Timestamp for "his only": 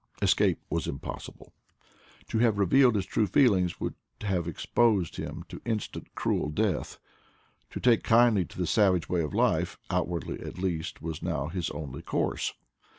11.49-12.01